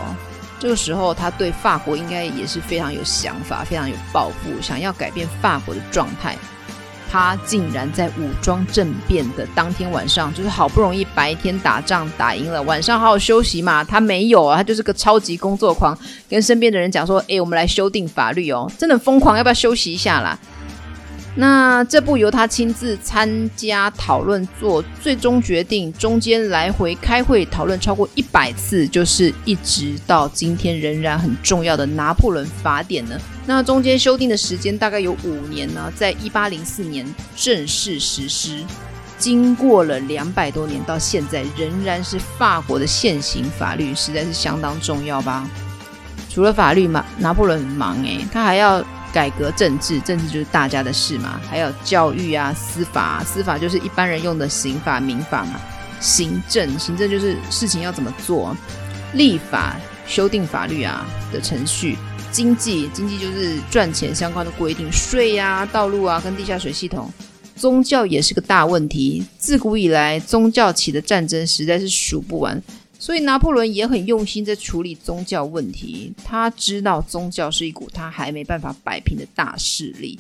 [0.60, 6.38] 这个时候，他对法国应该也是非常有想法，非常有抱负，想要改变法国的状态。
[7.14, 13.84] 他竟然在武装政变的当天晚上，就是好不容易白天打仗打赢了，晚上好好休息嘛。
[13.84, 15.96] 他没有啊，他就是个超级工作狂，
[16.28, 20.40] 跟身边的人讲说：“诶，我们来修订法律哦，真的疯狂，要不要休息一下啦？”
[21.38, 33.16] 那这部由他亲自参加讨论做最终决定，中间来回开会讨论超过一百次，就是一直到今天仍然很重要的拿破仑法典呢。
[33.46, 38.64] 那中间修订的时间大概有五年呢，在一八零四年正式实施，
[39.18, 45.50] 经过了两百多年，到现在仍然是法国的现行法律，实在是相当重要吧。
[46.30, 48.84] 除了法律嘛，拿破仑很忙诶，他还要。
[49.14, 51.40] 改革政治，政治就是大家的事嘛。
[51.48, 55.62] 还有教育啊，司法，司法就是一般人用的刑法、民法嘛。
[56.00, 58.58] 行政，行政就是事情要怎么做。
[59.14, 59.76] 立法，
[60.08, 61.96] 修订法律啊的程序。
[62.34, 67.08] 经济，经济就是赚钱相关的规定，税呀、道路啊，跟地下水系统。
[67.56, 72.60] 宗教也是个大问题，自古以来宗教起的战争实在是数不完。
[72.98, 76.12] 所以拿破仑也很用心在处理宗教问题。
[76.24, 80.18] 他知道宗教是一股他还没办法摆平的大势力。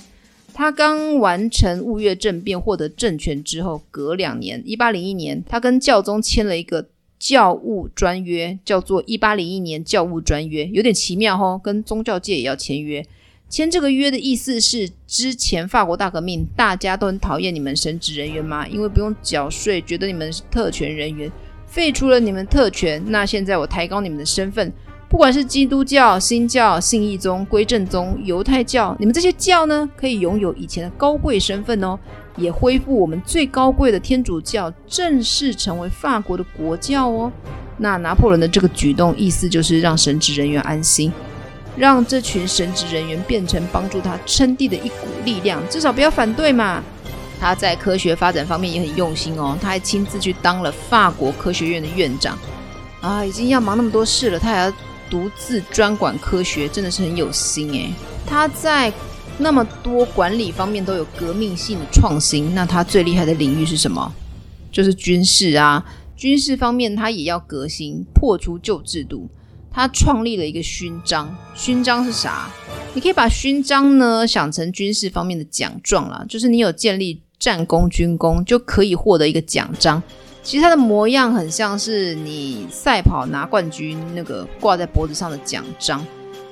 [0.53, 6.85] 他刚完成雾月政变获得政权之后，隔两年，一八零一年，他跟教宗签了一个
[7.23, 13.05] 教务专约，叫做一八零一年教务专约，有点奇妙哦，跟宗教界也要签约。
[13.47, 21.31] 签这个约的意思是，之前法国大革命大家都很讨厌你们神职人员嘛，因为不用缴税，觉得你们是特权人员。
[21.65, 24.73] 废除了你们特权，那现在我抬高你们的身份，
[25.13, 31.95] 不管是基督教、新教、信义宗、归正宗、犹太教，你们这些教呢，可以拥有以前的高贵身份哦，
[32.35, 37.31] 也恢复我们最高贵的天主教，正式成为法国的国教哦。
[37.77, 41.13] 那拿破仑的这个举动，意思就是让神职人员安心，
[41.77, 46.83] 让这群神职人员变成帮助他称帝的一股力量，至少不要反对嘛。
[47.39, 52.35] 他在科学发展方面也很用心哦，他还亲自去当了法国科学院的院长
[52.99, 54.73] 啊，已经要忙那么多事了，他还要
[55.13, 57.93] 独自专管科学，真的是很有心诶。
[58.25, 58.91] 他在
[59.37, 64.11] 那么多管理方面都有革命性的创新，那他最厉害的领域是什么？
[64.71, 65.85] 就是军事啊，
[66.17, 69.29] 军事方面他也要革新，破除旧制度。
[69.71, 72.49] 他创立了一个勋章，勋章是啥？
[72.95, 77.21] 你可以把勋章呢想成军事方面的奖状啦，就是你有建立。
[77.39, 80.01] 战功、军功就可以获得一个奖章。
[80.43, 86.05] 其实它的模样很像是你赛跑拿冠军那个挂在脖子上的奖章。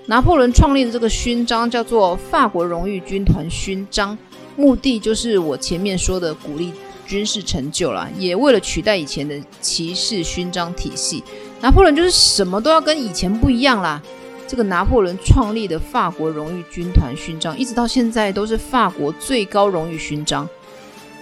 [0.07, 4.17] 拿破仑创立的这个勋章叫做法国荣誉军团勋章，
[4.55, 6.73] 目的就是我前面说的鼓励
[7.05, 11.23] 军事成就啦，也为了取代以前的骑士勋章体系。
[11.61, 14.01] 拿破仑就是什么都要跟以前不一样啦。
[14.47, 20.47] 这个拿破仑创立的法国荣誉军团勋章，一直到现在都是法国最高荣誉勋章。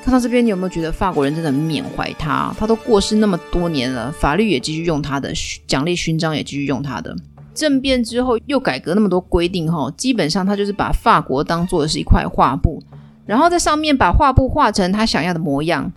[0.03, 2.53] 看到这边，你有没有觉得法国人真的缅怀他？
[2.57, 5.31] 他都过世那么多年了，法律也继续用他的，
[5.67, 7.15] 奖励勋章也继续用他的。
[7.53, 12.81] 政变之后又改革那么多规定，哈，基本上他就是把法国当做的是一块画布，
[13.25, 15.91] 然后在上面把画布画成他想要的模样。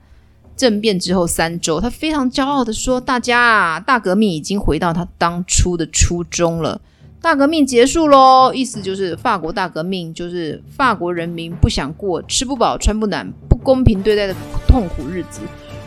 [0.55, 6.79] 政变之后三周，他非常骄傲地说：“大家啊，大革命已经回到他当初的初衷了。”
[7.23, 14.35] 大革命结束喽，意思就是法国大革命就是法国人民不想过吃不饱穿不暖不公平对待的
[14.67, 15.41] 痛苦日子，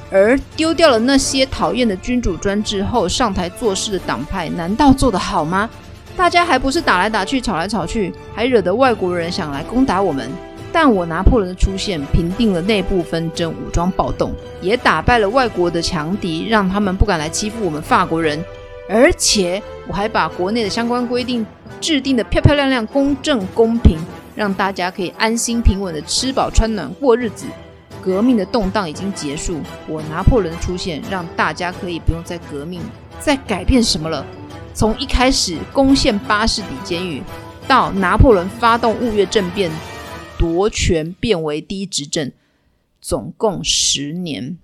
[0.10, 5.70] 而丢掉了那些讨厌的君主专制后上台做事的党派，难道做得好吗？
[6.16, 10.32] 大家还不是打来打去吵来吵去，还惹得外国人想来攻打我们。
[10.72, 18.42] 但我拿破仑的出现平定了内部纷争、武装暴动，也打败了外国的强敌，让他们不敢来欺负我们法国人。
[18.88, 21.46] 而且我还把国内的相关规定
[21.82, 23.98] 制定的漂漂亮亮、公正公平，
[24.36, 27.46] 让大家可以安心平稳的吃饱穿暖过日子。
[28.02, 32.80] 革命的动荡已经结束，我拿破仑的出现让大家可以不用再革命、
[33.20, 34.24] 再改变什么了。
[34.76, 37.24] 从一开始攻陷巴士底监狱，
[37.68, 39.72] 到拿破仑发动雾月政变
[40.38, 42.32] 夺权，变为第一执政，
[43.02, 44.58] 总共十年。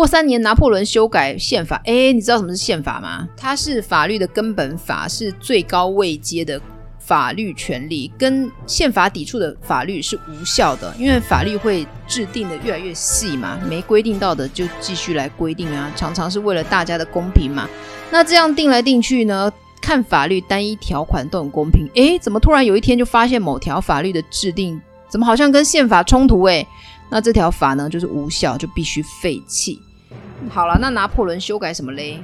[0.00, 1.78] 过三年，拿破仑修改宪法。
[1.84, 3.28] 诶，你知道什么是宪法吗？
[3.36, 6.58] 它是法律的根本法，是最高位阶的
[6.98, 17.68] 法律权利，跟宪法抵触的法律是无效的，因为法律会制定的越来越细嘛，没规定到的就继续来规定啊，常常是为了大家的公平嘛。
[18.10, 24.80] 那这样定来定去呢，看法律单一条款都很公平，诶，怎么突然有一天就发现某条法律的制定
[25.10, 26.42] 怎么好像跟宪法冲突？
[26.44, 26.66] 诶，
[27.10, 29.78] 那这条法呢就是无效，就必须废弃。
[30.48, 32.18] 好了，那拿破仑修改什么嘞？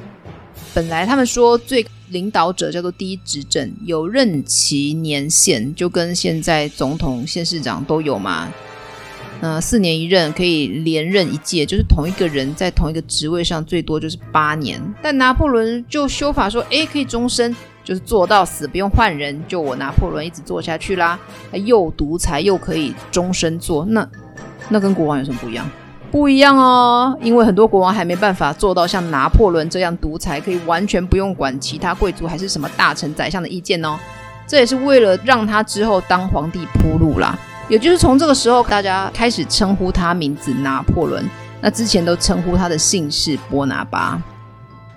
[0.74, 8.52] 本来他们说最领导者叫做第一执政，有任期年限，就跟现在总统、县市长都有嘛。
[9.42, 14.80] 呃，四年一任，可以连任一届，就是同一个人在同一个职位上最多就是八年。
[15.02, 21.18] 但拿破仑就修法说，诶，可以终身，就是做到死，不用换人，就我拿破仑一直做下去啦。
[21.52, 24.08] 他又独裁又可以终身做，那
[24.70, 25.70] 那跟国王有什么不一样？
[26.16, 33.98] 不一样哦，因为很多国王还没办法做到像拿破仑这样独裁，可以完全不用管其他贵族还是什么大臣、宰相的意见哦。
[34.46, 37.38] 这也是为了让他之后当皇帝铺路啦。
[37.68, 41.22] 也就是从这个时候，大家开始称呼他名字拿破仑，
[41.60, 44.18] 那之前都称呼他的姓氏波拿巴。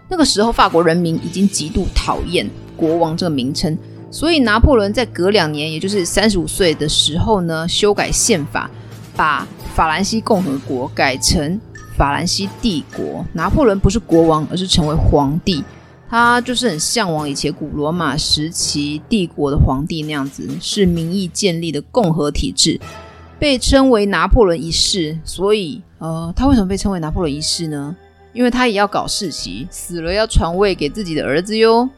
[0.08, 3.78] 那个时候，法国人民已经极度讨厌国王这个名称，
[4.10, 8.72] 所以拿破仑在隔两年，也就是三十五岁的时候呢，修改宪法，
[9.20, 9.46] 把
[9.76, 11.60] 法兰西共和国改成
[11.98, 15.62] 法兰西帝国，拿破仑不是国王，而是成为皇帝。
[16.10, 22.80] 他就是很向往以前古罗马时期帝国的皇帝那样子，是民意建立的共和体制，
[23.38, 25.20] 被称为拿破仑一世。
[25.26, 27.94] 所以，呃，他为什么被称为拿破仑一世呢？
[28.32, 31.90] 因为他也要搞世袭，死了要传位给自己的儿子哟。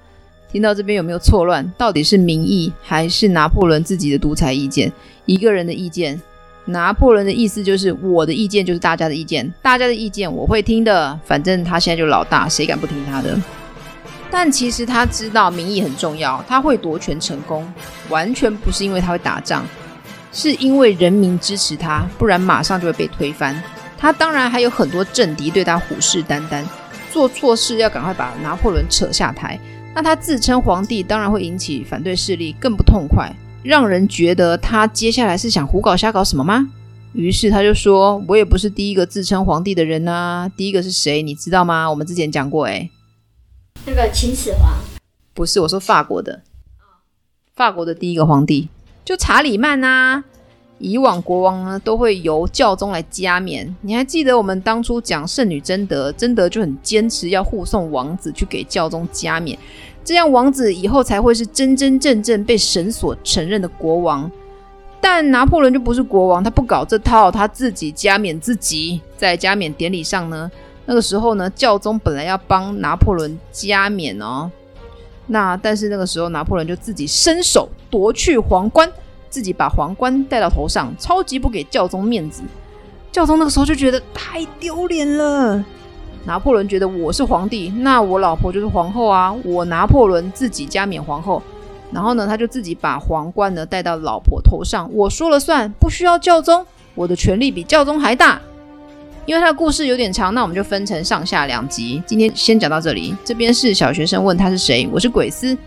[0.51, 1.71] 听到这边有没有错乱？
[1.77, 4.91] 到底是民意还是拿破仑自己的独裁意见？
[5.27, 6.19] 一个人的意见？
[6.65, 13.35] 拿破仑的意思就是，我的意见就是大家的意见，大家的意见我会听的，反正他现在就老大，谁敢不听他的？
[14.29, 17.67] 但其实他知道民意很重要，他会夺权成功，
[18.09, 19.65] 完全不是因为他会打仗，
[20.31, 23.61] 是因为人民支持他，不然马上就会被推翻。
[23.97, 26.63] 他当然还有很多政敌对他虎视眈眈，
[27.11, 29.59] 做错事要赶快把拿破仑扯下台。
[29.93, 33.29] 那他自称皇帝，当然会引起反对势力，更不痛快。
[33.63, 36.69] 让人觉得他接下来是想胡搞瞎搞什么吗？
[37.13, 41.21] 于是他就说：“我也不是第一个自称皇帝的人啊，第一个是谁？
[41.21, 41.89] 你知道吗？
[41.89, 42.89] 我们之前讲过，诶，
[43.85, 44.73] 那个秦始皇。
[45.33, 46.41] 不是，我说法国的，
[47.53, 48.69] 法国的第一个皇帝
[49.03, 50.23] 就查理曼啊。
[50.79, 59.59] 以往国王呢都会由教宗来加冕，你还记得我们当初讲圣女贞德，贞德就很坚持要护送王子去给教宗加冕。”
[60.03, 64.29] 这样王子以后才会是真真正正被神所承认的国王，
[64.99, 68.99] 但拿破仑就不是国王，他不搞这套，他自己加冕自己。
[69.15, 70.49] 在加冕典礼上呢，
[70.85, 74.49] 那个时候呢，教宗本来要帮拿破仑加冕哦，
[75.27, 78.91] 那但是那个时候拿破仑就自己伸手夺去皇冠，
[79.29, 82.41] 自己把皇冠戴到头上，超级不给教宗面子。
[83.11, 85.63] 教宗那个时候就觉得太丢脸了。
[86.23, 89.33] 拿破仑觉得我是皇帝，那我老婆就是皇后啊！
[89.43, 91.41] 我拿破仑自己加冕皇后，
[91.91, 98.39] 然后呢，他就自己把皇冠呢戴到老婆头上，我说了算，不需要教宗，我的权力比教宗还大。
[99.25, 102.01] 因为他的故事有点长，那我们就分成上下两集。
[102.05, 103.15] 今天先讲到这里。
[103.23, 105.57] 这边是小学生问他是谁，我是鬼斯。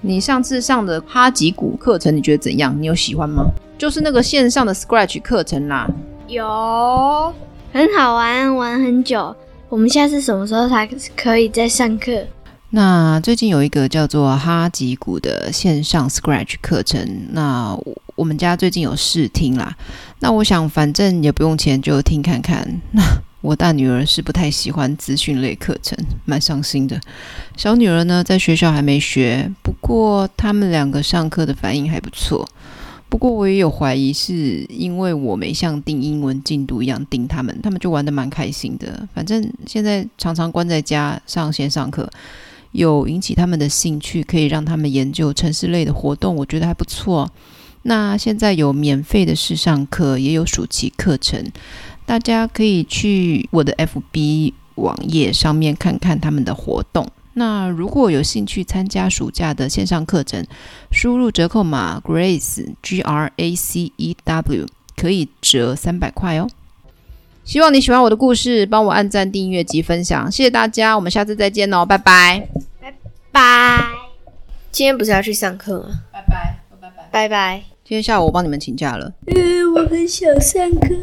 [0.00, 2.76] 你上次上的哈吉古课程你觉得怎样？
[2.80, 3.44] 你有喜欢吗？
[3.78, 5.88] 就是那个线上的 Scratch 课程啦。
[6.26, 7.32] 有，
[7.72, 9.34] 很好玩，玩很久。
[9.74, 12.24] 我们现在是什么时候才可以再上课？
[12.70, 17.76] 那最近有一个叫做哈吉谷的线上 Scratch 课程，那
[18.14, 19.76] 我们家最近有试听啦。
[20.20, 22.80] 那我想反正也不用钱，就听看看。
[22.92, 23.02] 那
[23.40, 27.00] 我大女儿是不太喜欢资讯类课程，蛮伤心的。
[27.56, 32.48] 小女儿呢，在学校还没学，不过他们两个上课的反应还不错。
[33.14, 39.08] 不过我也有怀疑，是因为我没像订英文进度一样订他们，他们就玩得蛮开心的。
[39.14, 42.10] 反正现在常常关在家上线上课，
[42.72, 47.30] 有引起他们的兴趣，可以让他们研究程式类的活动，我觉得还不错。
[47.82, 51.40] 那现在有免费的试上课，也有暑期课程，
[52.04, 57.06] 大家可以去我的 FB 网页上面看看他们的活动。
[57.34, 60.46] 那如果有兴趣参加暑假的线上课程，
[60.90, 64.66] 输入折扣码 Grace G R A C E W
[64.96, 66.48] 可以折三百块哦。
[67.44, 72.48] 希望你喜欢我的故事，帮我按赞、订阅及分享，谢谢大家，我们下次再见哦，拜拜，
[72.80, 72.94] 拜
[73.30, 73.84] 拜。
[74.70, 75.88] 今天不是要去上课吗？
[76.12, 77.62] 拜拜，拜拜，拜拜。
[77.84, 79.12] 今天下午我帮你们请假了。
[79.26, 80.94] 嗯，我很想上课。